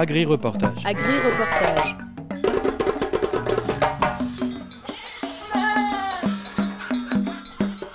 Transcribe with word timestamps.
Agri-reportage. 0.00 0.82
Agri-reportage. 0.86 1.96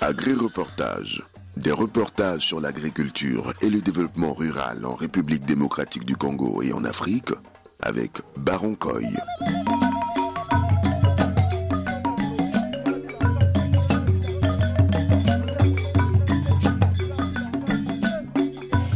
Agri-reportage. 0.00 1.24
Des 1.56 1.72
reportages 1.72 2.42
sur 2.42 2.60
l'agriculture 2.60 3.52
et 3.60 3.70
le 3.70 3.80
développement 3.80 4.34
rural 4.34 4.86
en 4.86 4.94
République 4.94 5.44
démocratique 5.46 6.04
du 6.04 6.14
Congo 6.14 6.62
et 6.62 6.72
en 6.72 6.84
Afrique 6.84 7.30
avec 7.82 8.12
Baron 8.36 8.76
Coy. 8.76 9.02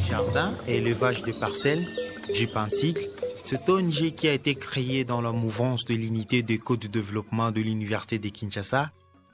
Jardin 0.09 0.53
et 0.69 0.77
élevage 0.77 1.25
de 1.25 1.33
parcelles, 1.33 1.85
Jeep 2.35 2.57
en 2.57 2.69
cycle, 2.69 3.09
cet 3.43 3.69
ONG 3.69 4.15
qui 4.15 4.29
a 4.29 4.33
été 4.33 4.55
créé 4.55 5.05
dans 5.05 5.21
la 5.21 5.33
mouvance 5.33 5.85
de 5.85 5.95
l'unité 5.95 6.43
des 6.43 6.59
codes 6.59 6.81
de 6.81 6.89
développement 6.89 7.51
de 7.51 7.61
l'Université 7.61 8.19
de 8.19 8.29
Kinshasa 8.29 8.91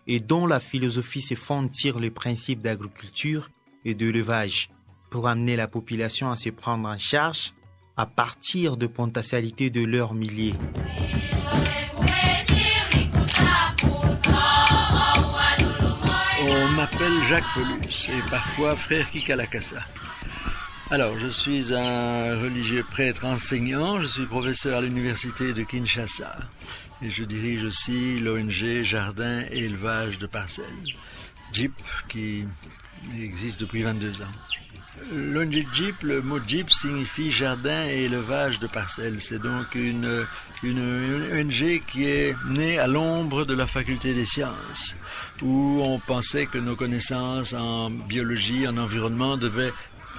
et 0.07 0.21
dont 0.21 0.47
la 0.47 0.61
philosophie 0.61 1.21
se 1.21 1.35
fonde 1.35 1.75
sur 1.75 1.99
les 1.99 2.11
principes 2.11 2.61
d'agriculture 2.61 3.51
et 3.85 3.95
d'élevage 3.95 4.71
pour 5.11 5.29
amener 5.29 5.57
la 5.57 5.69
population 5.69 6.31
à 6.31 6.37
se 6.37 6.51
prendre 6.51 6.89
en 6.89 6.99
charge 6.99 7.53
à 7.97 8.07
partir 8.07 8.77
de 8.77 8.87
potentialités 8.87 9.71
de 9.71 9.85
leurs 9.85 10.15
milliers. 10.15 10.55
On 16.49 16.69
m'appelle 16.71 17.25
Jacques 17.29 17.45
Paulus 17.55 18.09
et 18.09 18.31
parfois 18.31 18.77
frère 18.77 19.11
Kikalakassa. 19.11 19.83
Alors, 20.89 21.19
je 21.19 21.27
suis 21.27 21.75
un 21.75 22.41
religieux 22.41 22.85
prêtre 22.89 23.25
enseignant, 23.25 24.01
je 24.01 24.07
suis 24.07 24.27
professeur 24.27 24.79
à 24.79 24.81
l'université 24.81 25.53
de 25.53 25.65
Kinshasa 25.65 26.39
et 27.03 27.11
je 27.11 27.25
dirige 27.25 27.65
aussi 27.65 28.21
l'ONG 28.21 28.85
Jardin 28.85 29.43
et 29.51 29.65
élevage 29.65 30.21
de 30.21 30.27
parcelles, 30.27 30.65
JIP, 31.53 31.73
qui 32.09 32.45
existe 33.21 33.59
depuis 33.59 33.83
22 33.83 34.23
ans. 34.23 34.33
L'ONG 35.13 35.67
JIP, 35.73 36.03
le 36.05 36.23
mot 36.23 36.39
JIP 36.47 36.71
signifie 36.71 37.33
Jardin 37.33 37.89
et 37.89 38.05
élevage 38.05 38.61
de 38.61 38.69
parcelles. 38.69 39.21
C'est 39.21 39.41
donc 39.41 39.75
une, 39.75 40.25
une 40.63 40.79
ONG 40.79 41.83
qui 41.89 42.05
est 42.05 42.37
née 42.49 42.79
à 42.79 42.87
l'ombre 42.87 43.45
de 43.45 43.57
la 43.57 43.67
faculté 43.67 44.15
des 44.15 44.25
sciences, 44.25 44.97
où 45.43 45.81
on 45.83 45.99
pensait 45.99 46.47
que 46.47 46.59
nos 46.59 46.77
connaissances 46.77 47.55
en 47.55 47.91
biologie, 47.91 48.69
en 48.69 48.79
environnement 48.79 49.37
devaient 49.37 49.73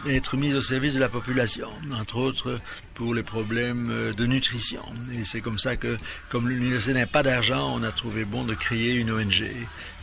être 0.07 0.37
mise 0.37 0.55
au 0.55 0.61
service 0.61 0.93
de 0.93 0.99
la 0.99 1.09
population, 1.09 1.69
entre 1.93 2.17
autres 2.17 2.59
pour 2.93 3.13
les 3.13 3.23
problèmes 3.23 4.13
de 4.15 4.25
nutrition. 4.25 4.81
Et 5.13 5.25
c'est 5.25 5.41
comme 5.41 5.59
ça 5.59 5.75
que, 5.75 5.97
comme 6.29 6.49
l'université 6.49 6.93
n'a 6.93 7.07
pas 7.07 7.23
d'argent, 7.23 7.73
on 7.75 7.83
a 7.83 7.91
trouvé 7.91 8.25
bon 8.25 8.43
de 8.43 8.53
créer 8.53 8.93
une 8.93 9.11
ONG 9.11 9.43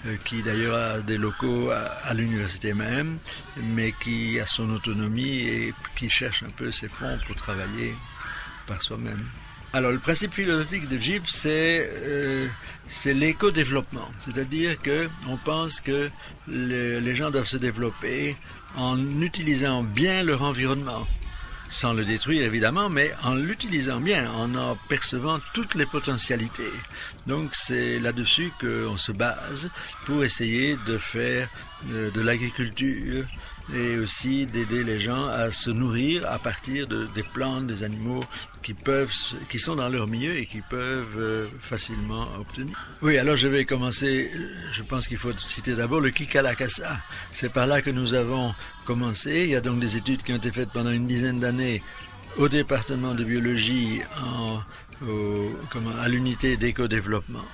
euh, 0.06 0.17
qui 0.25 0.42
d'ailleurs 0.42 0.75
a 0.75 1.00
des 1.00 1.17
locaux 1.17 1.70
à, 1.70 1.81
à 2.05 2.15
l'université 2.15 2.75
même, 2.75 3.19
mais 3.56 3.92
qui 3.92 4.39
a 4.41 4.47
son 4.47 4.70
autonomie 4.70 5.41
et 5.41 5.75
qui 5.97 6.09
cherche 6.09 6.42
un 6.42 6.50
peu 6.50 6.70
ses 6.70 6.89
fonds 6.89 7.19
pour 7.27 7.37
travailler 7.37 7.95
par 8.67 8.83
soi-même. 8.83 9.25
Alors, 9.75 9.91
le 9.91 9.98
principe 9.98 10.33
philosophique 10.33 10.89
de 10.89 11.00
c'est 11.27 11.91
euh, 12.05 12.47
l'éco-développement. 13.06 14.08
C'est-à-dire 14.19 14.81
que 14.81 15.08
on 15.28 15.36
pense 15.36 15.81
que 15.81 16.11
le, 16.47 17.00
les 17.00 17.14
gens 17.16 17.33
doivent 17.33 17.48
se 17.48 17.56
développer 17.56 18.36
en 18.77 18.97
utilisant 19.20 19.83
bien 19.83 20.22
leur 20.22 20.42
environnement, 20.42 21.08
sans 21.70 21.92
le 21.92 22.05
détruire 22.05 22.44
évidemment, 22.44 22.89
mais 22.89 23.11
en 23.25 23.34
l'utilisant 23.34 23.98
bien, 23.98 24.31
en 24.31 24.55
en 24.55 24.78
percevant 24.89 25.41
toutes 25.55 25.75
les 25.75 25.86
potentialités. 25.86 26.72
Donc 27.27 27.53
c'est 27.53 27.98
là-dessus 27.98 28.53
qu'on 28.61 28.97
se 28.97 29.11
base 29.11 29.70
pour 30.06 30.22
essayer 30.22 30.78
de 30.87 30.98
faire 30.98 31.48
de, 31.82 32.10
de 32.10 32.21
l'agriculture 32.21 33.27
et 33.72 33.97
aussi 33.97 34.47
d'aider 34.47 34.84
les 34.84 35.00
gens 35.00 35.26
à 35.26 35.50
se 35.50 35.70
nourrir 35.70 36.26
à 36.30 36.38
partir 36.38 36.86
de, 36.86 37.06
des 37.14 37.22
plantes, 37.22 37.66
des 37.66 37.82
animaux 37.82 38.25
qui 38.62 38.75
peuvent, 38.75 39.12
qui 39.48 39.58
sont 39.58 39.76
dans 39.76 39.88
leur 39.88 40.06
milieu 40.06 40.36
et 40.36 40.47
qui 40.47 40.60
peuvent 40.60 41.16
euh, 41.16 41.47
facilement 41.60 42.28
obtenir. 42.38 42.76
Oui, 43.00 43.16
alors 43.16 43.36
je 43.36 43.48
vais 43.48 43.64
commencer. 43.64 44.30
Je 44.72 44.82
pense 44.82 45.08
qu'il 45.08 45.19
faut 45.19 45.32
citer 45.32 45.74
d'abord 45.74 46.00
le 46.00 46.10
Kikalakasa. 46.10 46.98
C'est 47.32 47.53
par 47.53 47.66
là 47.66 47.80
que 47.80 47.91
nous 47.91 48.14
avons 48.14 48.54
commencé. 48.84 49.44
Il 49.44 49.50
y 49.50 49.56
a 49.56 49.60
donc 49.60 49.80
des 49.80 49.97
études 49.97 50.22
qui 50.22 50.32
ont 50.32 50.36
été 50.36 50.53
faites 50.53 50.70
pendant 50.70 50.91
une 50.91 51.06
dizaine 51.06 51.41
d'années 51.41 51.82
au 52.36 52.48
département 52.48 53.14
de 53.14 53.24
biologie 53.24 54.03
à 55.03 56.08
l'unité 56.08 56.56
d'éco-développement 56.56 57.44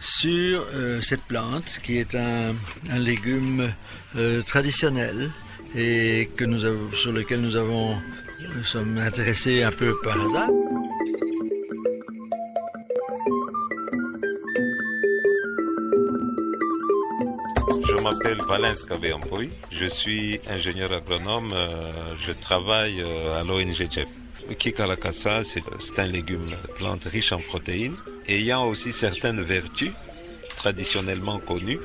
sur 0.00 0.66
euh, 0.74 1.00
cette 1.00 1.22
plante 1.22 1.80
qui 1.82 1.98
est 1.98 2.14
un, 2.14 2.54
un 2.90 2.98
légume 2.98 3.72
euh, 4.16 4.42
traditionnel 4.42 5.30
et 5.76 6.28
que 6.36 6.44
nous 6.44 6.64
avons, 6.64 6.90
sur 6.92 7.12
lequel 7.12 7.40
nous 7.40 7.56
avons 7.56 7.96
sommes 8.64 8.98
intéressés 8.98 9.62
un 9.62 9.72
peu 9.72 9.94
par 10.02 10.20
hasard. 10.20 10.48
Je 17.86 18.02
m'appelle 18.02 18.38
Valens 18.48 18.82
Kabeampoy, 18.88 19.50
je 19.70 19.86
suis 19.86 20.40
ingénieur 20.48 20.92
agronome, 20.92 21.52
euh, 21.54 22.14
je 22.26 22.32
travaille 22.32 23.02
euh, 23.02 23.40
à 23.40 23.44
l'ONG 23.44 23.74
JEP. 23.74 24.08
Kikalakasa, 24.58 25.42
c'est 25.42 25.98
un 25.98 26.06
légume 26.06 26.54
plante 26.76 27.04
riche 27.04 27.32
en 27.32 27.40
protéines, 27.40 27.96
ayant 28.28 28.68
aussi 28.68 28.92
certaines 28.92 29.40
vertus 29.40 29.92
traditionnellement 30.56 31.38
connues, 31.38 31.80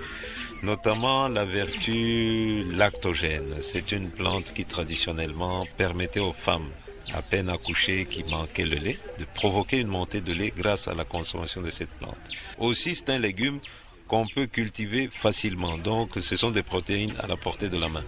notamment 0.63 1.27
la 1.27 1.45
vertu 1.45 2.63
lactogène. 2.71 3.55
C'est 3.61 3.91
une 3.91 4.09
plante 4.09 4.53
qui 4.53 4.65
traditionnellement 4.65 5.65
permettait 5.77 6.19
aux 6.19 6.33
femmes 6.33 6.69
à 7.13 7.21
peine 7.21 7.49
accouchées 7.49 8.05
qui 8.05 8.23
manquaient 8.23 8.65
le 8.65 8.77
lait 8.77 8.99
de 9.17 9.25
provoquer 9.33 9.77
une 9.77 9.87
montée 9.87 10.21
de 10.21 10.33
lait 10.33 10.53
grâce 10.55 10.87
à 10.87 10.93
la 10.93 11.05
consommation 11.05 11.61
de 11.61 11.69
cette 11.69 11.89
plante. 11.89 12.17
Aussi, 12.59 12.95
c'est 12.95 13.09
un 13.09 13.19
légume 13.19 13.59
qu'on 14.07 14.27
peut 14.27 14.47
cultiver 14.47 15.09
facilement. 15.11 15.77
Donc, 15.77 16.11
ce 16.19 16.35
sont 16.35 16.51
des 16.51 16.63
protéines 16.63 17.13
à 17.19 17.27
la 17.27 17.37
portée 17.37 17.69
de 17.69 17.77
la 17.77 17.89
main. 17.89 18.03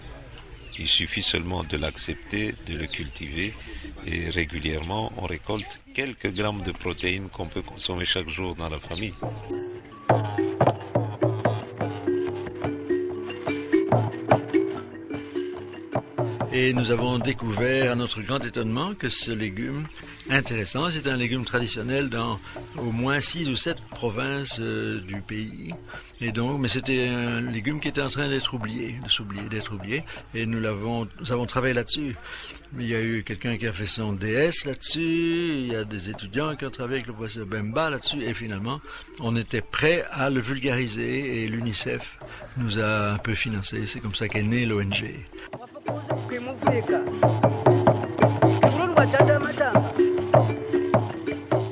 Il 0.78 0.88
suffit 0.88 1.22
seulement 1.22 1.64
de 1.64 1.76
l'accepter, 1.76 2.54
de 2.66 2.74
le 2.74 2.86
cultiver 2.86 3.52
et 4.06 4.30
régulièrement 4.30 5.12
on 5.16 5.26
récolte 5.26 5.80
quelques 5.94 6.32
grammes 6.32 6.62
de 6.62 6.72
protéines 6.72 7.28
qu'on 7.28 7.46
peut 7.46 7.62
consommer 7.62 8.04
chaque 8.04 8.28
jour 8.28 8.54
dans 8.54 8.70
la 8.70 8.80
famille. 8.80 9.12
Et 16.64 16.72
nous 16.74 16.92
avons 16.92 17.18
découvert 17.18 17.90
à 17.90 17.94
notre 17.96 18.22
grand 18.22 18.38
étonnement 18.38 18.94
que 18.94 19.08
ce 19.08 19.32
légume 19.32 19.88
intéressant, 20.30 20.92
c'est 20.92 21.08
un 21.08 21.16
légume 21.16 21.44
traditionnel 21.44 22.08
dans 22.08 22.38
au 22.78 22.92
moins 22.92 23.18
six 23.18 23.48
ou 23.48 23.56
sept 23.56 23.80
provinces 23.90 24.60
euh, 24.60 25.00
du 25.00 25.20
pays. 25.22 25.74
Et 26.20 26.30
donc, 26.30 26.60
mais 26.60 26.68
c'était 26.68 27.08
un 27.08 27.40
légume 27.40 27.80
qui 27.80 27.88
était 27.88 28.00
en 28.00 28.10
train 28.10 28.28
d'être 28.28 28.54
oublié, 28.54 28.94
de 29.02 29.08
s'oublier, 29.08 29.48
d'être 29.48 29.74
oublié. 29.74 30.04
Et 30.36 30.46
nous 30.46 30.60
nous 30.60 31.32
avons 31.32 31.46
travaillé 31.46 31.74
là-dessus. 31.74 32.14
Il 32.78 32.86
y 32.86 32.94
a 32.94 33.02
eu 33.02 33.24
quelqu'un 33.24 33.56
qui 33.56 33.66
a 33.66 33.72
fait 33.72 33.86
son 33.86 34.12
DS 34.12 34.64
là-dessus. 34.64 35.64
Il 35.64 35.72
y 35.72 35.74
a 35.74 35.82
des 35.82 36.10
étudiants 36.10 36.54
qui 36.54 36.64
ont 36.64 36.70
travaillé 36.70 36.98
avec 36.98 37.08
le 37.08 37.14
professeur 37.14 37.44
Bemba 37.44 37.90
là-dessus. 37.90 38.22
Et 38.22 38.34
finalement, 38.34 38.80
on 39.18 39.34
était 39.34 39.62
prêt 39.62 40.04
à 40.12 40.30
le 40.30 40.40
vulgariser 40.40 41.42
et 41.42 41.48
l'UNICEF 41.48 42.18
nous 42.56 42.78
a 42.78 43.14
un 43.14 43.18
peu 43.18 43.34
financé. 43.34 43.84
C'est 43.86 43.98
comme 43.98 44.14
ça 44.14 44.28
qu'est 44.28 44.44
née 44.44 44.64
l'ONG. 44.64 45.02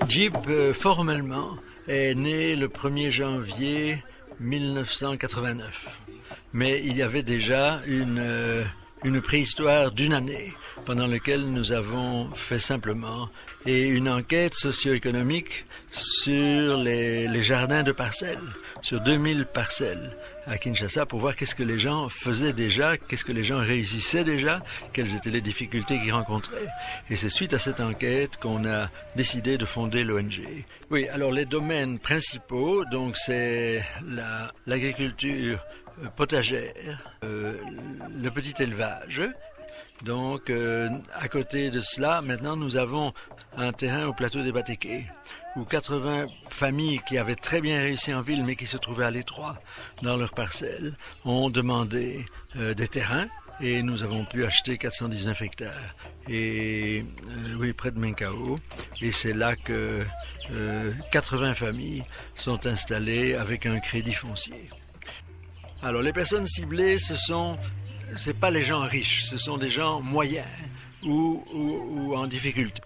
Jeep, 0.08 0.36
euh, 0.48 0.72
formellement, 0.72 1.56
est 1.86 2.14
né 2.14 2.56
le 2.56 2.68
1er 2.68 3.10
janvier 3.10 4.02
1989. 4.40 6.00
Mais 6.52 6.82
il 6.84 6.96
y 6.96 7.02
avait 7.02 7.22
déjà 7.22 7.80
une, 7.86 8.18
euh, 8.18 8.64
une 9.04 9.20
préhistoire 9.20 9.92
d'une 9.92 10.12
année 10.12 10.52
pendant 10.84 11.06
laquelle 11.06 11.42
nous 11.42 11.72
avons 11.72 12.28
fait 12.34 12.58
simplement 12.58 13.28
et 13.66 13.86
une 13.86 14.08
enquête 14.08 14.54
socio-économique 14.54 15.66
sur 15.90 16.76
les, 16.76 17.28
les 17.28 17.42
jardins 17.42 17.82
de 17.82 17.92
parcelles, 17.92 18.38
sur 18.82 19.00
2000 19.00 19.46
parcelles 19.46 20.16
à 20.50 20.58
Kinshasa 20.58 21.06
pour 21.06 21.20
voir 21.20 21.36
qu'est-ce 21.36 21.54
que 21.54 21.62
les 21.62 21.78
gens 21.78 22.08
faisaient 22.08 22.52
déjà, 22.52 22.96
qu'est-ce 22.96 23.24
que 23.24 23.32
les 23.32 23.44
gens 23.44 23.58
réussissaient 23.58 24.24
déjà, 24.24 24.62
quelles 24.92 25.14
étaient 25.14 25.30
les 25.30 25.40
difficultés 25.40 25.98
qu'ils 26.00 26.12
rencontraient. 26.12 26.66
Et 27.08 27.16
c'est 27.16 27.28
suite 27.28 27.54
à 27.54 27.58
cette 27.58 27.78
enquête 27.78 28.36
qu'on 28.36 28.68
a 28.68 28.88
décidé 29.14 29.58
de 29.58 29.64
fonder 29.64 30.02
l'ONG. 30.02 30.42
Oui, 30.90 31.08
alors 31.08 31.30
les 31.30 31.44
domaines 31.44 32.00
principaux, 32.00 32.84
donc 32.86 33.16
c'est 33.16 33.84
l'agriculture 34.66 35.60
la, 36.02 36.10
potagère, 36.10 37.12
euh, 37.24 37.54
le 38.20 38.30
petit 38.30 38.60
élevage, 38.60 39.22
Donc, 40.02 40.48
euh, 40.48 40.88
à 41.14 41.28
côté 41.28 41.70
de 41.70 41.80
cela, 41.80 42.22
maintenant, 42.22 42.56
nous 42.56 42.76
avons 42.76 43.12
un 43.56 43.72
terrain 43.72 44.06
au 44.06 44.12
plateau 44.12 44.42
des 44.42 44.52
Batéqués, 44.52 45.06
où 45.56 45.64
80 45.64 46.26
familles 46.48 47.00
qui 47.06 47.18
avaient 47.18 47.34
très 47.34 47.60
bien 47.60 47.80
réussi 47.80 48.14
en 48.14 48.22
ville, 48.22 48.44
mais 48.44 48.56
qui 48.56 48.66
se 48.66 48.78
trouvaient 48.78 49.04
à 49.04 49.10
l'étroit 49.10 49.60
dans 50.02 50.16
leurs 50.16 50.32
parcelles, 50.32 50.94
ont 51.24 51.50
demandé 51.50 52.24
euh, 52.56 52.72
des 52.72 52.88
terrains, 52.88 53.28
et 53.60 53.82
nous 53.82 54.02
avons 54.02 54.24
pu 54.24 54.46
acheter 54.46 54.78
419 54.78 55.42
hectares. 55.42 55.94
Et 56.28 57.04
euh, 57.04 57.56
oui, 57.58 57.74
près 57.74 57.90
de 57.90 57.98
Menkao. 57.98 58.56
Et 59.02 59.12
c'est 59.12 59.34
là 59.34 59.54
que 59.56 60.04
80 61.12 61.54
familles 61.54 62.04
sont 62.34 62.66
installées 62.66 63.34
avec 63.34 63.66
un 63.66 63.78
crédit 63.78 64.14
foncier. 64.14 64.70
Alors, 65.82 66.02
les 66.02 66.12
personnes 66.12 66.44
ciblées, 66.46 66.98
ce 66.98 67.16
sont 67.16 67.56
c'est 68.16 68.38
pas 68.38 68.50
les 68.50 68.62
gens 68.62 68.80
riches, 68.80 69.24
ce 69.24 69.36
sont 69.36 69.58
des 69.58 69.68
gens 69.68 70.00
moyens 70.00 70.46
ou, 71.02 71.42
ou, 71.52 72.14
en 72.14 72.26
difficulté. 72.26 72.82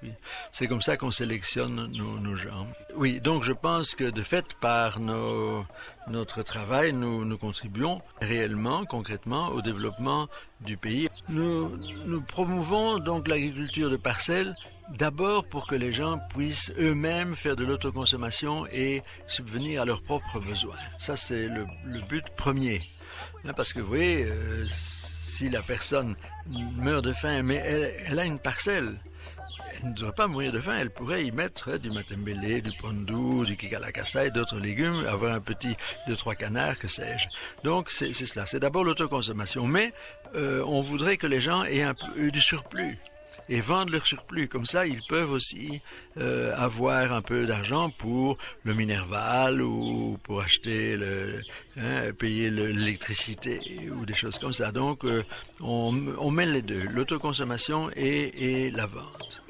C'est 0.53 0.67
comme 0.67 0.83
ça 0.83 0.97
qu'on 0.97 1.11
sélectionne 1.11 1.91
nos, 1.97 2.19
nos, 2.21 2.37
gens. 2.37 2.67
Oui, 2.97 3.21
donc 3.21 3.43
je 3.43 3.53
pense 3.53 3.95
que 3.95 4.11
de 4.11 4.23
fait, 4.23 4.55
par 4.61 5.01
nos, 5.01 5.65
notre 6.09 6.43
travail, 6.43 6.93
nous, 6.93 7.25
nous 7.25 7.39
contribuons 7.39 8.01
réellement, 8.21 8.85
concrètement, 8.85 9.49
au 9.49 9.63
développement 9.63 10.29
du 10.61 10.77
pays. 10.77 11.09
Nous, 11.29 11.77
nous 12.07 12.21
promouvons 12.21 12.99
donc 12.99 13.29
l'agriculture 13.29 13.91
de 13.91 13.97
parcelles 13.97 14.55
D'abord 14.91 15.47
pour 15.49 15.67
que 15.67 15.75
les 15.75 15.93
gens 15.93 16.19
puissent 16.29 16.71
eux-mêmes 16.79 17.35
faire 17.35 17.57
de 17.57 17.65
l'autoconsommation 17.65 18.67
et 18.67 19.03
subvenir 19.27 19.81
à 19.81 19.85
leurs 19.87 20.03
propres 20.03 20.41
besoins. 20.41 20.77
Ça, 20.99 21.17
c'est 21.17 21.49
le, 21.49 21.67
le, 21.87 22.03
but 22.03 22.25
premier. 22.37 22.83
Hein, 23.47 23.55
parce 23.55 23.73
que 23.73 23.81
vous 23.81 23.89
voyez, 23.89 24.27
euh, 24.27 24.67
si 25.35 25.51
la 25.51 25.63
personne 25.63 26.15
meurt 26.77 27.05
de 27.05 27.13
faim, 27.13 27.43
mais 27.43 27.57
elle, 28.07 28.19
a 28.21 28.25
une 28.25 28.39
parcelle, 28.39 28.95
elle 29.83 29.89
ne 29.89 29.95
devrait 29.95 30.13
pas 30.13 30.29
mourir 30.29 30.53
de 30.53 30.61
faim, 30.61 30.77
elle 30.79 30.91
pourrait 30.91 31.25
y 31.25 31.33
mettre 31.33 31.77
du 31.77 31.91
matembele, 31.91 32.63
du 32.63 32.71
pondu, 32.77 33.45
du 33.45 33.57
kikalakasa 33.57 34.27
et 34.27 34.31
d'autres 34.31 34.61
légumes, 34.61 35.05
avoir 35.09 35.35
un 35.35 35.41
petit 35.41 35.77
deux 36.07 36.15
trois 36.15 36.37
canards, 36.37 36.79
que 36.79 36.87
sais-je. 36.87 37.27
Donc 37.65 37.91
c'est 37.91 38.13
cela, 38.13 38.47
c'est 38.47 38.61
d'abord 38.61 38.85
l'autoconsommation, 38.85 39.67
mais 39.67 39.93
euh, 40.37 40.63
on 40.69 40.83
voudrait 40.83 41.17
que 41.17 41.27
les 41.27 41.41
gens 41.41 41.65
aient 41.65 41.83
un 41.83 41.95
peu 41.95 42.31
du 42.31 42.41
surplus 42.41 42.97
et 43.49 43.61
vendent 43.61 43.91
leur 43.91 44.07
surplus. 44.07 44.49
Comme 44.49 44.67
ça, 44.67 44.87
ils 44.87 45.03
peuvent 45.09 45.31
aussi 45.31 45.81
euh, 46.19 46.55
avoir 46.57 47.13
un 47.13 47.23
peu 47.23 47.47
d'argent 47.47 47.91
pour 47.91 48.39
le 48.65 48.75
Minerval 48.75 49.63
ou 49.63 50.19
pour 50.23 50.41
acheter 50.41 50.97
le, 50.97 51.43
hein, 51.77 52.13
payer 52.19 52.51
l'électricité 52.51 53.89
ou 53.91 54.07
des 54.07 54.15
choses 54.15 54.39
comme 54.39 54.53
ça. 54.53 54.73
Donc, 54.73 55.05
euh, 55.05 55.25
on, 55.61 56.15
on 56.19 56.31
mène 56.31 56.53
les 56.53 56.63
deux, 56.63 56.83
l'autoconsommation 56.83 57.91
et, 57.97 58.67
et 58.67 58.71
la 58.71 58.87
vente. 58.87 59.43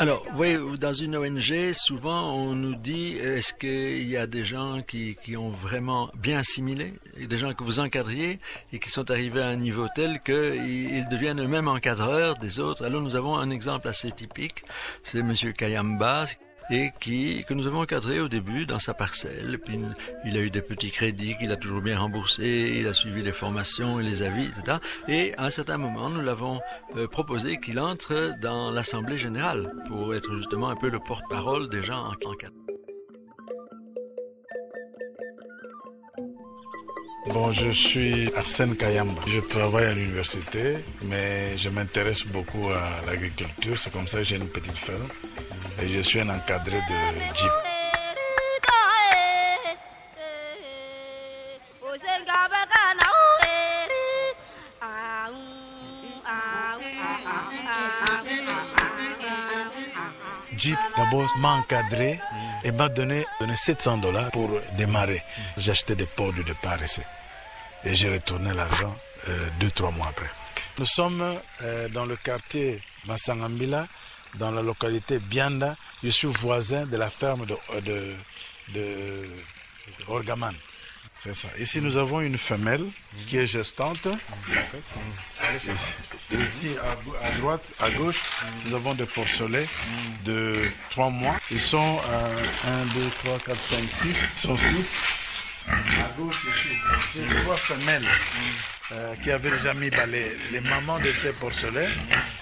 Alors, 0.00 0.24
oui, 0.36 0.56
dans 0.78 0.92
une 0.92 1.16
ONG, 1.16 1.72
souvent 1.72 2.32
on 2.32 2.54
nous 2.54 2.76
dit 2.76 3.16
est-ce 3.16 3.52
qu'il 3.52 4.08
y 4.08 4.16
a 4.16 4.28
des 4.28 4.44
gens 4.44 4.80
qui, 4.80 5.16
qui, 5.24 5.36
ont 5.36 5.48
vraiment 5.48 6.08
bien 6.16 6.38
assimilé, 6.38 6.94
des 7.18 7.36
gens 7.36 7.52
que 7.52 7.64
vous 7.64 7.80
encadriez 7.80 8.38
et 8.72 8.78
qui 8.78 8.90
sont 8.90 9.10
arrivés 9.10 9.42
à 9.42 9.48
un 9.48 9.56
niveau 9.56 9.88
tel 9.92 10.20
qu'ils 10.20 11.08
deviennent 11.08 11.42
eux-mêmes 11.42 11.66
encadreurs 11.66 12.36
des 12.36 12.60
autres? 12.60 12.84
Alors 12.84 13.02
nous 13.02 13.16
avons 13.16 13.36
un 13.36 13.50
exemple 13.50 13.88
assez 13.88 14.12
typique, 14.12 14.62
c'est 15.02 15.20
Monsieur 15.20 15.50
Kayamba 15.50 16.26
et 16.70 16.92
qui 17.00 17.44
que 17.46 17.54
nous 17.54 17.66
avons 17.66 17.80
encadré 17.80 18.20
au 18.20 18.28
début 18.28 18.66
dans 18.66 18.78
sa 18.78 18.94
parcelle. 18.94 19.58
puis 19.58 19.80
il 20.24 20.36
a 20.36 20.40
eu 20.40 20.50
des 20.50 20.62
petits 20.62 20.90
crédits 20.90 21.36
qu'il 21.38 21.50
a 21.50 21.56
toujours 21.56 21.80
bien 21.80 21.98
remboursés, 21.98 22.74
il 22.76 22.86
a 22.86 22.94
suivi 22.94 23.22
les 23.22 23.32
formations 23.32 24.00
et 24.00 24.02
les 24.02 24.22
avis, 24.22 24.46
etc. 24.46 24.78
Et 25.08 25.34
à 25.36 25.44
un 25.44 25.50
certain 25.50 25.78
moment, 25.78 26.10
nous 26.10 26.20
l'avons 26.20 26.60
euh, 26.96 27.06
proposé 27.06 27.58
qu'il 27.58 27.78
entre 27.80 28.34
dans 28.40 28.70
l'assemblée 28.70 29.18
générale 29.18 29.72
pour 29.86 30.14
être 30.14 30.36
justement 30.36 30.68
un 30.68 30.76
peu 30.76 30.90
le 30.90 30.98
porte-parole 30.98 31.68
des 31.68 31.82
gens 31.82 32.04
en 32.04 32.12
encadrés. 32.12 32.54
Bon, 37.32 37.52
je 37.52 37.68
suis 37.68 38.32
Arsène 38.34 38.74
Kayamba. 38.74 39.20
Je 39.26 39.40
travaille 39.40 39.84
à 39.84 39.92
l'université, 39.92 40.76
mais 41.04 41.56
je 41.58 41.68
m'intéresse 41.68 42.26
beaucoup 42.26 42.70
à 42.70 43.04
l'agriculture. 43.06 43.76
C'est 43.76 43.92
comme 43.92 44.08
ça 44.08 44.18
que 44.18 44.24
j'ai 44.24 44.36
une 44.36 44.48
petite 44.48 44.78
ferme 44.78 45.08
et 45.80 45.88
je 45.88 46.00
suis 46.00 46.20
un 46.20 46.28
encadré 46.28 46.76
de 46.76 47.34
Jeep. 47.34 47.52
Jeep 60.56 60.78
d'abord 60.96 61.30
m'a 61.38 61.52
encadré 61.52 62.18
et 62.64 62.72
m'a 62.72 62.88
donné, 62.88 63.24
donné 63.38 63.54
700 63.54 63.98
dollars 63.98 64.30
pour 64.32 64.50
démarrer. 64.76 65.22
Acheté 65.56 65.94
des 65.94 66.06
pots 66.06 66.32
de 66.32 66.42
départ 66.42 66.82
ici 66.82 67.02
et 67.84 67.94
j'ai 67.94 68.12
retourné 68.12 68.52
l'argent 68.52 68.94
euh, 69.28 69.48
deux, 69.60 69.70
trois 69.70 69.90
mois 69.90 70.08
après. 70.08 70.30
Nous 70.78 70.86
sommes 70.86 71.38
euh, 71.62 71.88
dans 71.88 72.04
le 72.04 72.16
quartier 72.16 72.80
Massangambila 73.06 73.86
dans 74.38 74.50
la 74.50 74.62
localité 74.62 75.18
Bianda. 75.18 75.76
Je 76.02 76.10
suis 76.10 76.28
voisin 76.28 76.86
de 76.86 76.96
la 76.96 77.10
ferme 77.10 77.46
de, 77.46 78.14
de, 78.74 79.26
Orgaman. 80.06 80.54
Ici, 81.58 81.80
nous 81.80 81.96
avons 81.96 82.20
une 82.20 82.38
femelle 82.38 82.84
qui 83.26 83.38
est 83.38 83.46
gestante. 83.46 84.06
Ici, 86.30 86.70
à, 87.20 87.30
droite, 87.38 87.64
à 87.80 87.90
gauche, 87.90 88.22
nous 88.66 88.76
avons 88.76 88.94
des 88.94 89.06
porcelets 89.06 89.66
de 90.24 90.68
3 90.90 91.10
mois. 91.10 91.36
Ils 91.50 91.60
sont 91.60 92.00
1, 92.64 92.84
2, 92.94 93.10
3, 93.24 93.38
4, 93.40 93.60
5, 93.60 93.78
6. 93.80 93.88
Ils 94.04 94.40
sont 94.40 94.56
6. 94.56 94.94
À 95.68 95.74
gauche, 96.16 96.46
ici, 96.48 96.74
j'ai 97.14 97.42
trois 97.42 97.56
femelles 97.56 98.08
euh, 98.90 99.14
qui 99.22 99.30
avaient 99.30 99.50
déjà 99.50 99.74
mis 99.74 99.90
bah, 99.90 100.06
les, 100.06 100.34
les, 100.50 100.62
mamans 100.62 100.98
de 100.98 101.12
ces 101.12 101.34
porcelets 101.34 101.90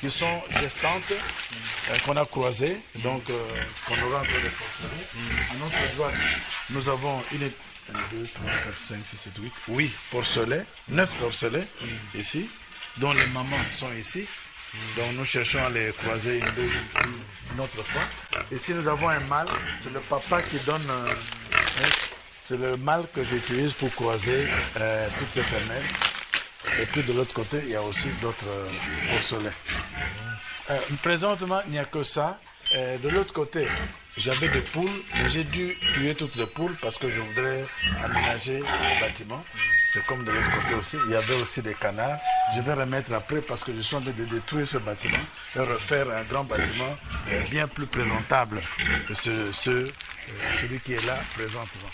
qui 0.01 0.09
sont 0.09 0.41
gestantes, 0.61 1.11
euh, 1.11 1.97
qu'on 2.05 2.17
a 2.17 2.25
croisées, 2.25 2.77
donc 3.03 3.29
euh, 3.31 3.35
qu'on 3.85 3.95
aura 3.95 4.21
encore 4.21 4.41
des 4.41 4.51
porcelets. 4.51 5.51
À 5.51 5.55
notre 5.55 5.97
droite, 5.97 6.15
nous 6.71 6.89
avons 6.89 7.21
une, 7.33 7.43
1, 7.43 7.99
2, 8.13 8.29
3, 8.33 8.51
4, 8.63 8.79
5, 8.79 8.99
6, 9.05 9.17
7, 9.17 9.33
8, 9.43 9.53
8 9.71 9.93
porcelets, 10.13 10.65
9 10.89 11.17
porcelets 11.17 11.67
ici, 12.15 12.49
dont 12.99 13.13
les 13.13 13.27
mamans 13.27 13.57
sont 13.77 13.93
ici. 13.99 14.25
Donc 14.97 15.15
nous 15.17 15.25
cherchons 15.25 15.65
à 15.67 15.71
les 15.71 15.91
croiser 15.95 16.39
une 16.39 16.51
deuxième 16.55 16.85
une 17.55 17.61
autre 17.61 17.83
fois. 17.83 18.03
Ici 18.53 18.73
nous 18.73 18.87
avons 18.87 19.09
un 19.09 19.21
mâle, 19.21 19.49
c'est 19.81 19.93
le 19.93 19.99
papa 19.99 20.43
qui 20.43 20.59
donne. 20.61 20.87
c'est 22.41 22.57
le 22.57 22.77
mâle 22.77 23.07
que 23.13 23.25
j'utilise 23.25 23.73
pour 23.73 23.93
croiser 23.97 24.47
toutes 25.19 25.35
ces 25.35 25.43
femelles. 25.43 25.83
Et 26.81 26.87
puis 26.87 27.03
de 27.03 27.13
l'autre 27.13 27.35
côté, 27.35 27.59
il 27.65 27.71
y 27.71 27.77
a 27.77 27.83
aussi 27.83 28.09
d'autres 28.21 28.47
porcelets. 29.11 29.51
Euh, 30.71 30.79
présentement, 31.03 31.61
il 31.67 31.73
n'y 31.73 31.79
a 31.79 31.85
que 31.85 32.03
ça. 32.03 32.39
Euh, 32.75 32.99
de 32.99 33.09
l'autre 33.09 33.33
côté, 33.33 33.67
j'avais 34.17 34.49
des 34.49 34.61
poules, 34.61 34.91
mais 35.15 35.29
j'ai 35.31 35.45
dû 35.45 35.77
tuer 35.95 36.15
toutes 36.15 36.35
les 36.37 36.47
poules 36.47 36.75
parce 36.83 36.99
que 36.99 37.09
je 37.09 37.21
voudrais 37.21 37.65
aménager 38.05 38.59
le 38.59 39.01
bâtiment. 39.01 39.43
C'est 39.93 40.05
comme 40.07 40.25
de 40.25 40.33
l'autre 40.33 40.51
côté 40.51 40.75
aussi. 40.75 40.97
Il 41.07 41.13
y 41.13 41.15
avait 41.15 41.41
aussi 41.41 41.63
des 41.63 41.75
canards. 41.75 42.19
Je 42.57 42.61
vais 42.61 42.73
remettre 42.75 43.15
après 43.15 43.41
parce 43.41 43.63
que 43.63 43.73
je 43.73 43.81
suis 43.81 43.95
en 43.97 44.01
train 44.01 44.11
de 44.11 44.25
détruire 44.25 44.67
ce 44.67 44.79
bâtiment 44.79 45.17
et 45.55 45.61
refaire 45.61 46.11
un 46.11 46.25
grand 46.25 46.45
bâtiment 46.45 46.97
bien 47.51 47.69
plus 47.69 47.87
présentable 47.87 48.61
que 49.07 49.15
ce, 49.15 49.53
celui 49.53 50.81
qui 50.81 50.95
est 50.95 51.07
là 51.07 51.19
présentement. 51.35 51.91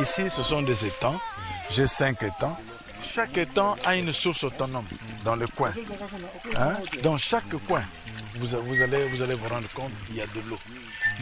Ici, 0.00 0.28
ce 0.30 0.42
sont 0.42 0.62
des 0.62 0.84
étangs. 0.84 1.18
J'ai 1.70 1.86
cinq 1.86 2.22
étangs. 2.22 2.56
Chaque 3.14 3.36
étang 3.38 3.76
a 3.84 3.96
une 3.96 4.12
source 4.12 4.44
autonome 4.44 4.86
dans 5.24 5.36
le 5.36 5.46
coin. 5.46 5.72
Hein? 6.54 6.76
Dans 7.02 7.16
chaque 7.16 7.48
coin, 7.66 7.82
vous, 8.36 8.54
allez, 8.82 9.04
vous 9.06 9.48
rendre 9.48 9.68
compte 9.72 9.92
qu'il 10.06 10.16
y 10.16 10.20
a 10.20 10.26
de 10.26 10.40
l'eau. 10.48 10.58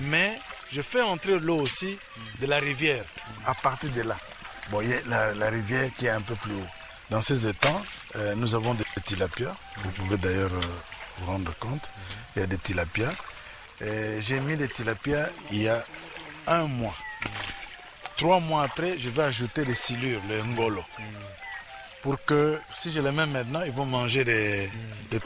Mais 0.02 0.38
je 0.72 0.82
fais 0.82 1.02
entrer 1.02 1.38
l'eau 1.38 1.58
aussi 1.60 1.98
de 2.40 2.46
la 2.46 2.58
rivière 2.58 3.04
à 3.46 3.54
partir 3.54 3.90
de 3.92 4.02
là. 4.02 4.16
Vous 4.66 4.72
voyez 4.72 5.00
la, 5.06 5.34
la 5.34 5.50
rivière 5.50 5.90
qui 5.96 6.06
est 6.06 6.10
un 6.10 6.22
peu 6.22 6.34
plus 6.34 6.54
haut. 6.54 6.68
Dans 7.10 7.20
ces 7.20 7.46
étangs, 7.46 7.82
euh, 8.16 8.34
nous 8.34 8.54
avons 8.54 8.74
des 8.74 8.84
tilapias. 9.04 9.54
Vous 9.82 9.90
pouvez 9.90 10.16
d'ailleurs 10.16 10.52
euh, 10.52 10.66
vous 11.18 11.26
rendre 11.26 11.54
compte. 11.58 11.90
Il 12.34 12.40
y 12.40 12.42
a 12.42 12.46
des 12.46 12.58
tilapias. 12.58 13.12
J'ai 13.80 14.40
mis 14.40 14.56
des 14.56 14.68
tilapias 14.68 15.28
il 15.50 15.62
y 15.62 15.68
a 15.68 15.84
un 16.46 16.64
mois. 16.64 16.94
Trois 18.16 18.38
mois 18.40 18.62
après, 18.64 18.97
je 18.99 19.09
vais 19.09 19.23
ajouter 19.23 19.64
les 19.64 19.75
silures, 19.75 20.21
le 20.28 20.42
ngolo. 20.42 20.85
pour 22.00 22.23
que 22.25 22.61
si 22.73 22.92
je 22.92 23.00
les 23.00 23.11
mets 23.11 23.26
maintenant, 23.26 23.62
ils 23.64 23.73
vont 23.73 23.87
manger 23.87 24.25
des, 24.25 24.71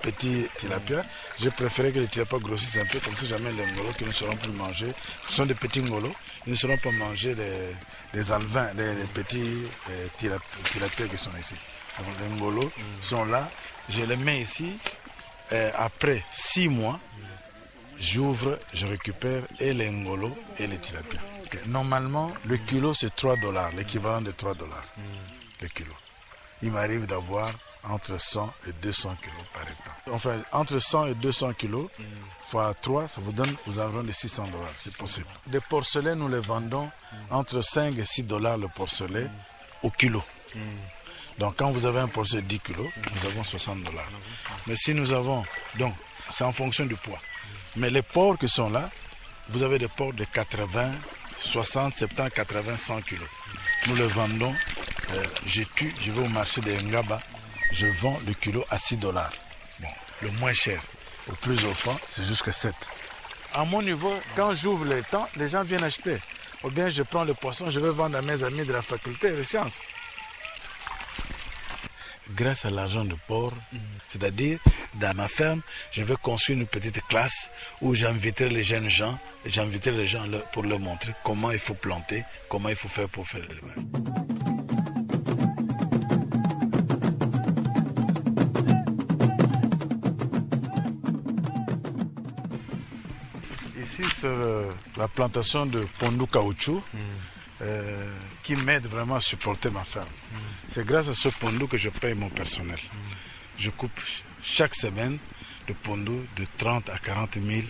petits 0.02 0.47
tilapia. 0.57 1.04
J'ai 1.38 1.50
préféré 1.50 1.92
que 1.92 1.99
les 1.99 2.07
tilapia 2.07 2.38
grossissent 2.38 2.78
un 2.78 2.87
peu, 2.87 2.99
comme 3.00 3.16
ça 3.16 3.26
jamais 3.26 3.52
les 3.52 3.66
ngolos 3.73 3.92
qui 3.99 4.04
ne 4.04 4.12
seront 4.12 4.37
plus 4.37 4.52
mangés. 4.52 4.92
Ce 5.28 5.35
sont 5.35 5.47
des 5.47 5.54
petits 5.54 5.83
ngolos, 5.83 6.14
ils 6.47 6.52
ne 6.52 6.57
seront 6.57 6.78
pas 6.78 6.92
mangés 6.92 7.35
des, 8.14 8.33
alvins, 8.33 8.73
des, 8.75 8.95
petits 9.12 9.59
euh, 9.90 10.07
qui 10.16 10.28
sont 11.16 11.37
ici. 11.38 11.57
Donc 11.99 12.09
les 12.21 12.37
ngolos 12.40 12.71
sont 13.00 13.25
là. 13.25 13.50
Je 13.88 14.02
les 14.02 14.16
mets 14.16 14.40
ici. 14.40 14.73
Euh, 15.52 15.71
après 15.76 16.23
six 16.30 16.68
mois, 16.68 17.00
j'ouvre, 17.99 18.59
je 18.73 18.87
récupère 18.87 19.42
et 19.61 19.73
les 19.73 19.90
ngolos 19.90 20.37
et 20.59 20.66
les 20.66 20.78
Normalement, 21.66 22.32
le 22.44 22.56
kilo 22.56 22.94
c'est 22.94 23.14
3 23.14 23.36
dollars, 23.36 23.72
l'équivalent 23.72 24.22
de 24.22 24.30
3 24.30 24.54
dollars. 24.54 24.84
Le 25.60 25.68
kilo 25.68 25.94
il 26.62 26.70
m'arrive 26.70 27.06
d'avoir 27.06 27.48
entre 27.84 28.18
100 28.18 28.52
et 28.66 28.72
200 28.72 29.16
kilos 29.22 29.36
par 29.52 29.62
hectare. 29.62 29.96
Enfin, 30.12 30.42
entre 30.52 30.78
100 30.78 31.06
et 31.06 31.14
200 31.14 31.54
kilos, 31.54 31.88
fois 32.42 32.74
3, 32.74 33.08
ça 33.08 33.20
vous 33.20 33.32
donne 33.32 33.54
aux 33.66 33.78
environs 33.78 34.02
de 34.02 34.12
600 34.12 34.48
dollars, 34.48 34.72
c'est 34.76 34.96
possible. 34.96 35.28
Les 35.50 35.60
porcelets, 35.60 36.14
nous 36.14 36.28
les 36.28 36.40
vendons 36.40 36.90
entre 37.30 37.60
5 37.60 37.96
et 37.96 38.04
6 38.04 38.24
dollars 38.24 38.58
le 38.58 38.68
porcelet 38.68 39.28
au 39.82 39.90
kilo. 39.90 40.22
Donc 41.38 41.56
quand 41.56 41.70
vous 41.70 41.86
avez 41.86 42.00
un 42.00 42.08
porcelet 42.08 42.42
de 42.42 42.48
10 42.48 42.60
kilos, 42.60 42.88
nous 43.14 43.26
avons 43.26 43.44
60 43.44 43.84
dollars. 43.84 44.10
Mais 44.66 44.76
si 44.76 44.92
nous 44.92 45.12
avons, 45.12 45.44
donc 45.76 45.94
c'est 46.30 46.44
en 46.44 46.52
fonction 46.52 46.84
du 46.84 46.96
poids. 46.96 47.20
Mais 47.76 47.90
les 47.90 48.02
porcs 48.02 48.38
qui 48.38 48.48
sont 48.48 48.70
là, 48.70 48.90
vous 49.50 49.62
avez 49.62 49.78
des 49.78 49.88
porcs 49.88 50.14
de 50.14 50.24
80, 50.24 50.92
60, 51.40 51.97
70, 51.97 52.30
80, 52.35 52.76
100 52.76 53.00
kilos. 53.02 53.28
Nous 53.87 53.97
les 53.97 54.07
vendons 54.07 54.54
euh, 55.14 55.25
je 55.47 55.62
tue, 55.62 55.95
je 56.02 56.12
vais 56.12 56.21
au 56.21 56.28
marché 56.28 56.61
de 56.61 56.71
Ngaba, 56.71 57.21
je 57.73 57.87
vends 57.87 58.21
le 58.26 58.35
kilo 58.35 58.64
à 58.68 58.78
6 58.78 58.99
dollars. 58.99 59.33
Bon, 59.80 59.88
le 60.23 60.30
moins 60.33 60.52
cher. 60.52 60.83
Le 61.28 61.35
plus 61.35 61.64
offrant, 61.64 61.97
c'est 62.09 62.25
jusqu'à 62.25 62.52
7. 62.52 62.75
À 63.54 63.64
mon 63.64 63.80
niveau, 63.80 64.12
quand 64.37 64.52
j'ouvre 64.52 64.85
les 64.85 65.02
temps, 65.02 65.28
les 65.37 65.49
gens 65.49 65.62
viennent 65.62 65.85
acheter. 65.85 66.18
Ou 66.62 66.71
bien 66.71 66.90
je 66.90 67.02
prends 67.02 67.25
le 67.25 67.33
poisson, 67.35 67.71
je 67.71 67.80
vais 67.80 67.90
vendre 67.90 68.18
à 68.18 68.23
mes 68.23 68.42
amis 68.42 68.66
de 68.66 68.73
la 68.73 68.83
faculté 68.83 69.30
de 69.30 69.40
sciences. 69.40 69.80
Grâce 72.35 72.64
à 72.64 72.70
l'argent 72.70 73.04
de 73.04 73.16
port, 73.26 73.54
c'est-à-dire 74.08 74.58
dans 74.94 75.14
ma 75.16 75.28
ferme, 75.28 75.62
je 75.90 76.02
vais 76.02 76.16
construire 76.23 76.58
une 76.58 76.66
petite 76.66 77.02
classe 77.06 77.50
où 77.80 77.94
j'inviterai 77.94 78.50
les 78.50 78.62
jeunes 78.62 78.88
gens, 78.88 79.18
j'inviterai 79.47 79.97
les 79.97 80.06
gens 80.06 80.25
pour 80.52 80.62
leur 80.62 80.78
montrer 80.78 81.12
comment 81.25 81.50
il 81.50 81.58
faut 81.58 81.75
planter, 81.75 82.25
comment 82.49 82.68
il 82.68 82.76
faut 82.76 82.88
faire 82.88 83.08
pour 83.08 83.26
faire 83.26 83.40
l'élevage. 83.40 84.28
Euh, 94.25 94.70
la 94.97 95.06
plantation 95.08 95.66
de 95.66 95.87
pondou 95.99 96.26
caoutchouc 96.26 96.82
mm. 96.92 96.99
euh, 97.62 98.12
qui 98.42 98.56
m'aide 98.56 98.87
vraiment 98.87 99.16
à 99.16 99.20
supporter 99.20 99.70
ma 99.70 99.85
ferme. 99.85 100.06
C'est 100.68 100.84
grâce 100.84 101.08
à 101.08 101.14
ce 101.14 101.30
pondou 101.30 101.66
que 101.66 101.78
je 101.78 101.88
paye 101.88 102.14
mon 102.14 102.28
personnel. 102.28 102.78
Je 103.56 103.70
coupe 103.70 103.98
chaque 104.42 104.75
semaine 104.75 105.18
de 105.66 105.72
pondou 105.72 106.26
de 106.37 106.44
30 106.58 106.90
à 106.90 106.98
40 106.98 107.38
000 107.42 107.62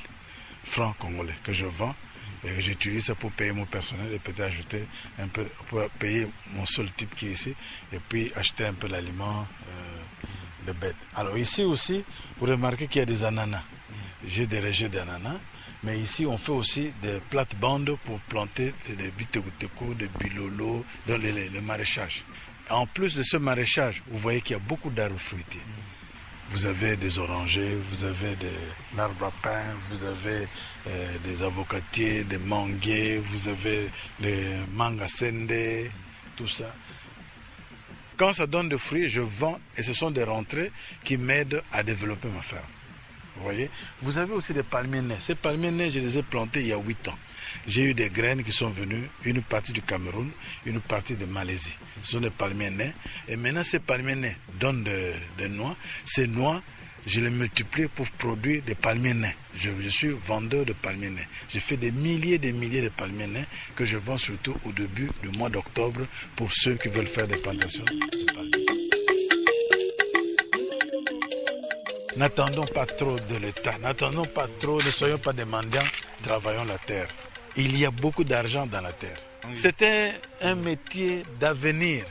francs 0.65 0.97
congolais 0.99 1.37
que 1.45 1.53
je 1.53 1.65
vends 1.65 1.95
et 2.43 2.61
j'utilise 2.61 3.07
ça 3.07 3.15
pour 3.15 3.31
payer 3.31 3.53
mon 3.53 3.67
personnel 3.67 4.13
et 4.13 4.19
peut-être 4.19 4.41
ajouter 4.41 4.85
un 5.21 5.29
peu 5.29 5.45
pour 5.69 5.89
payer 5.91 6.27
mon 6.55 6.67
seul 6.67 6.91
type 6.91 7.15
qui 7.15 7.29
est 7.29 7.33
ici 7.33 7.55
et 7.93 8.01
puis 8.01 8.33
acheter 8.35 8.67
un 8.67 8.75
peu 8.75 8.89
l'aliment 8.89 9.47
euh, 9.69 10.67
de 10.67 10.73
bêtes. 10.73 10.97
Alors 11.15 11.39
ici 11.39 11.63
aussi, 11.63 12.05
vous 12.41 12.47
remarquez 12.47 12.89
qu'il 12.89 12.99
y 12.99 13.03
a 13.03 13.07
des 13.07 13.23
ananas. 13.23 13.63
J'ai 14.27 14.49
des 14.49 14.59
rejets 14.59 14.89
d'ananas 14.89 15.39
mais 15.85 15.97
ici, 15.99 16.27
on 16.27 16.37
fait 16.37 16.53
aussi 16.53 16.91
des 17.01 17.21
plates-bandes 17.31 17.97
pour 18.05 18.19
planter 18.21 18.75
des 18.89 19.13
bitekuteku, 19.13 19.95
des 19.95 20.09
bilolo, 20.09 20.85
dans 21.07 21.17
le, 21.17 21.61
maraîchage. 21.61 22.25
En 22.71 22.87
plus 22.87 23.17
de 23.17 23.23
ce 23.23 23.37
maraîchage, 23.37 24.03
vous 24.09 24.19
voyez 24.19 24.41
qu'il 24.41 24.57
y 24.57 24.61
a 24.61 24.63
beaucoup 24.63 24.91
d'arbres 24.91 25.19
fruitiers. 25.19 25.63
Vous 26.51 26.67
avez 26.67 26.97
des 26.97 27.19
orangers, 27.19 27.77
vous 27.91 28.05
avez 28.05 28.35
des 28.37 28.99
arbres 28.99 29.27
à 29.27 29.33
pain, 29.43 29.63
vous 29.91 30.05
avez 30.05 30.49
euh, 30.87 31.19
des 31.25 31.43
avocatiers, 31.43 32.25
des 32.25 32.39
manguiers, 32.39 33.19
vous 33.19 33.49
avez 33.49 33.91
les 34.21 34.55
mangasende, 34.73 35.53
tout 36.37 36.49
ça. 36.49 36.75
Quand 38.17 38.33
ça 38.33 38.47
donne 38.47 38.69
des 38.69 38.79
fruits, 38.79 39.09
je 39.09 39.21
vends 39.21 39.61
et 39.77 39.83
ce 39.83 39.93
sont 39.93 40.11
des 40.11 40.25
rentrées 40.25 40.73
qui 41.05 41.17
m'aident 41.17 41.63
à 41.71 41.83
développer 41.83 42.29
ma 42.29 42.41
ferme. 42.41 42.65
Vous 43.37 43.45
voyez? 43.45 43.71
Vous 44.03 44.19
avez 44.19 44.33
aussi 44.33 44.53
des 44.53 44.63
palmiers 44.63 45.03
nés. 45.03 45.17
Ces 45.21 45.37
palmiers 45.37 45.71
nés, 45.71 45.91
je 45.91 46.01
les 46.01 46.19
ai 46.19 46.23
plantés 46.23 46.61
il 46.61 46.67
y 46.67 46.73
a 46.73 46.79
8 46.79 47.09
ans. 47.09 47.19
J'ai 47.67 47.83
eu 47.85 47.95
des 47.95 48.11
graines 48.11 48.43
qui 48.43 48.53
sont 48.53 48.71
venues, 48.71 49.09
une 49.25 49.43
partie 49.43 49.73
du 49.73 49.83
Cameroun, 49.83 50.31
une 50.67 50.81
partie 50.81 51.17
de 51.17 51.27
Malaisie. 51.27 51.77
Ce 52.03 52.13
sont 52.13 52.21
des 52.21 52.31
palmiers 52.31 52.71
nés. 52.71 52.93
Et 53.29 53.37
maintenant, 53.37 53.63
ces 53.63 53.79
palmiers 53.79 54.15
nés 54.15 54.37
donnent 54.59 54.85
des 54.85 55.49
noix. 55.49 55.77
Ces 56.05 56.27
noix, 56.27 56.63
je 57.07 57.21
les 57.21 57.31
multiplie 57.31 57.89
pour 57.89 58.07
produire 58.13 58.63
des 58.63 58.75
palmiers 58.75 59.15
nés. 59.15 59.37
Je, 59.57 59.71
suis 59.89 60.11
vendeur 60.11 60.65
de 60.65 60.73
palmiers 60.73 61.11
nés. 61.11 61.29
J'ai 61.49 61.61
fait 61.61 61.77
des 61.77 61.91
milliers 61.91 62.35
et 62.35 62.39
des 62.39 62.53
milliers 62.53 62.83
de 62.83 62.89
palmiers 62.91 63.27
nés 63.27 63.45
que 63.75 63.85
je 63.85 63.97
vends 63.97 64.19
surtout 64.19 64.57
au 64.65 64.73
début 64.73 65.11
du 65.23 65.31
mois 65.37 65.49
d'octobre 65.49 66.01
pour 66.37 66.53
ceux 66.53 66.75
qui 66.75 66.89
veulent 66.89 67.07
faire 67.07 67.29
des 67.29 67.37
plantations. 67.37 67.85
N'attendons 72.17 72.65
pas 72.65 72.85
trop 72.85 73.17
de 73.17 73.37
l'État, 73.37 73.79
n'attendons 73.79 74.25
pas 74.25 74.49
trop, 74.59 74.83
ne 74.83 74.91
soyons 74.91 75.19
pas 75.19 75.33
des 75.33 75.45
travaillons 76.23 76.65
la 76.65 76.79
terre. 76.79 77.07
Il 77.57 77.79
y 77.79 77.85
a 77.85 77.91
beaucoup 77.91 78.25
d'argent 78.25 78.67
dans 78.67 78.81
la 78.81 78.93
terre. 78.93 79.19
C'était 79.55 80.13
un 80.43 80.55
métier 80.55 81.23
d'avenir. 81.41 82.05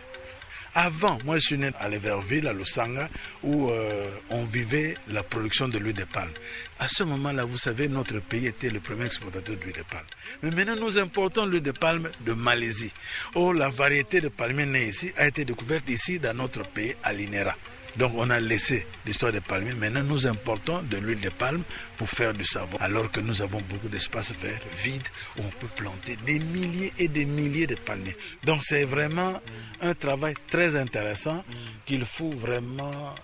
Avant, 0.73 1.17
moi 1.25 1.39
je 1.39 1.45
suis 1.45 1.57
né 1.57 1.71
à 1.79 1.89
Leverville, 1.89 2.47
à 2.47 2.53
Lusanga, 2.53 3.09
où 3.41 3.69
euh, 3.69 4.05
on 4.29 4.45
vivait 4.45 4.93
la 5.07 5.23
production 5.23 5.67
de 5.67 5.79
l'huile 5.79 5.95
de 5.95 6.03
palme. 6.03 6.31
À 6.77 6.87
ce 6.87 7.03
moment-là, 7.03 7.45
vous 7.45 7.57
savez, 7.57 7.87
notre 7.87 8.19
pays 8.19 8.45
était 8.45 8.69
le 8.69 8.79
premier 8.79 9.05
exportateur 9.05 9.55
d'huile 9.55 9.73
de 9.75 9.81
palme. 9.81 10.05
Mais 10.43 10.51
maintenant, 10.51 10.75
nous 10.79 10.99
importons 10.99 11.47
l'huile 11.47 11.63
de 11.63 11.71
palme 11.71 12.09
de 12.25 12.33
Malaisie. 12.33 12.93
Oh, 13.33 13.53
la 13.53 13.69
variété 13.69 14.21
de 14.21 14.27
palmiers 14.27 14.67
nés 14.67 14.89
ici 14.89 15.11
a 15.17 15.25
été 15.27 15.45
découverte 15.45 15.89
ici 15.89 16.19
dans 16.19 16.35
notre 16.35 16.61
pays, 16.61 16.95
à 17.01 17.11
l'INERA. 17.11 17.55
Donc 17.97 18.13
on 18.15 18.29
a 18.29 18.39
laissé 18.39 18.85
l'histoire 19.05 19.31
des 19.31 19.41
palmiers. 19.41 19.73
Maintenant, 19.73 20.03
nous 20.03 20.27
importons 20.27 20.83
de 20.83 20.97
l'huile 20.97 21.19
de 21.19 21.29
palme 21.29 21.63
pour 21.97 22.09
faire 22.09 22.33
du 22.33 22.45
savon. 22.45 22.77
Alors 22.79 23.09
que 23.11 23.19
nous 23.19 23.41
avons 23.41 23.59
beaucoup 23.61 23.89
d'espaces 23.89 24.33
verts, 24.33 24.61
vides, 24.83 25.07
où 25.37 25.41
on 25.41 25.49
peut 25.49 25.67
planter 25.75 26.15
des 26.17 26.39
milliers 26.39 26.93
et 26.99 27.07
des 27.07 27.25
milliers 27.25 27.67
de 27.67 27.75
palmiers. 27.75 28.15
Donc 28.43 28.63
c'est 28.63 28.83
vraiment 28.83 29.41
un 29.81 29.93
travail 29.93 30.35
très 30.49 30.75
intéressant 30.75 31.43
qu'il 31.85 32.05
faut 32.05 32.29
vraiment... 32.29 33.15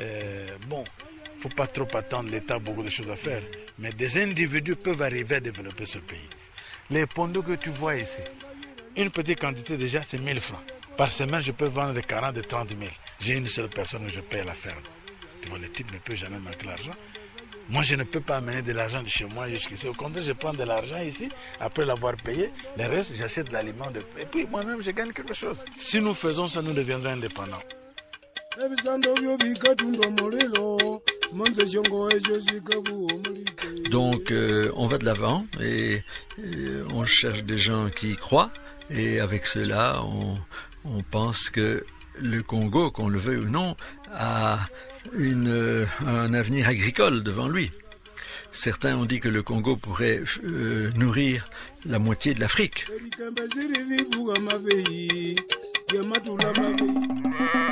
Euh, 0.00 0.46
bon, 0.68 0.84
il 1.34 1.36
ne 1.36 1.42
faut 1.42 1.48
pas 1.48 1.66
trop 1.66 1.88
attendre 1.96 2.30
l'État, 2.30 2.58
beaucoup 2.58 2.82
de 2.82 2.90
choses 2.90 3.10
à 3.10 3.16
faire. 3.16 3.42
Mais 3.78 3.92
des 3.92 4.22
individus 4.22 4.74
peuvent 4.74 5.02
arriver 5.02 5.36
à 5.36 5.40
développer 5.40 5.86
ce 5.86 5.98
pays. 5.98 6.28
Les 6.90 7.06
pondos 7.06 7.42
que 7.42 7.52
tu 7.52 7.70
vois 7.70 7.96
ici, 7.96 8.22
une 8.96 9.10
petite 9.10 9.40
quantité 9.40 9.76
déjà, 9.76 10.02
c'est 10.02 10.18
1000 10.18 10.40
francs. 10.40 10.62
Par 10.96 11.10
semaine, 11.10 11.42
je 11.42 11.52
peux 11.52 11.66
vendre 11.66 11.92
de 11.92 12.00
40 12.00 12.38
et 12.38 12.42
30 12.42 12.70
000. 12.70 12.80
J'ai 13.20 13.34
une 13.34 13.46
seule 13.46 13.68
personne 13.68 14.06
où 14.06 14.08
je 14.08 14.20
paye 14.20 14.44
la 14.44 14.54
ferme. 14.54 14.80
Tu 15.42 15.48
vois, 15.48 15.58
le 15.58 15.68
type 15.68 15.92
ne 15.92 15.98
peut 15.98 16.14
jamais 16.14 16.38
manquer 16.38 16.66
l'argent. 16.66 16.92
Moi, 17.68 17.82
je 17.82 17.96
ne 17.96 18.04
peux 18.04 18.20
pas 18.20 18.36
amener 18.36 18.62
de 18.62 18.72
l'argent 18.72 19.02
de 19.02 19.08
chez 19.08 19.26
moi 19.26 19.48
jusqu'ici. 19.48 19.88
Au 19.88 19.92
contraire, 19.92 20.24
je 20.24 20.32
prends 20.32 20.54
de 20.54 20.62
l'argent 20.62 21.00
ici. 21.00 21.28
Après 21.60 21.84
l'avoir 21.84 22.16
payé, 22.16 22.50
le 22.78 22.86
reste, 22.86 23.14
j'achète 23.16 23.48
de 23.48 23.52
l'aliment. 23.52 23.90
De... 23.90 23.98
Et 24.20 24.24
puis, 24.24 24.46
moi-même, 24.46 24.80
je 24.80 24.90
gagne 24.90 25.12
quelque 25.12 25.34
chose. 25.34 25.64
Si 25.76 26.00
nous 26.00 26.14
faisons 26.14 26.48
ça, 26.48 26.62
nous 26.62 26.72
deviendrons 26.72 27.10
indépendants. 27.10 27.62
Donc, 33.90 34.30
euh, 34.30 34.72
on 34.76 34.86
va 34.86 34.98
de 34.98 35.04
l'avant 35.04 35.44
et, 35.60 36.02
on 36.94 37.04
cherche 37.04 37.42
des 37.42 37.58
gens 37.58 37.90
qui 37.90 38.16
croient. 38.16 38.50
Et 38.90 39.20
avec 39.20 39.46
cela, 39.46 40.02
on, 40.02 40.34
on 40.84 41.02
pense 41.02 41.50
que 41.50 41.84
le 42.20 42.42
Congo, 42.42 42.90
qu'on 42.90 43.08
le 43.08 43.18
veuille 43.18 43.44
ou 43.44 43.48
non, 43.48 43.76
a 44.14 44.60
une, 45.18 45.86
un 46.06 46.34
avenir 46.34 46.68
agricole 46.68 47.22
devant 47.22 47.48
lui. 47.48 47.70
Certains 48.52 48.96
ont 48.96 49.04
dit 49.04 49.20
que 49.20 49.28
le 49.28 49.42
Congo 49.42 49.76
pourrait 49.76 50.22
euh, 50.44 50.90
nourrir 50.96 51.44
la 51.84 51.98
moitié 51.98 52.32
de 52.32 52.40
l'Afrique. 52.40 52.86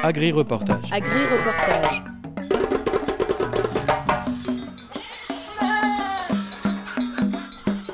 Agri-reportage. 0.02 0.92
Agri-reportage. 0.92 2.02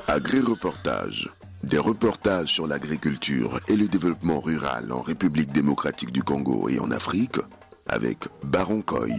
Agri-reportage 0.08 1.30
des 1.62 1.78
reportages 1.78 2.48
sur 2.48 2.66
l'agriculture 2.66 3.60
et 3.68 3.76
le 3.76 3.88
développement 3.88 4.40
rural 4.40 4.92
en 4.92 5.02
République 5.02 5.52
démocratique 5.52 6.12
du 6.12 6.22
Congo 6.22 6.68
et 6.68 6.78
en 6.78 6.90
Afrique 6.90 7.38
avec 7.86 8.28
Baron 8.44 8.82
Coy. 8.82 9.12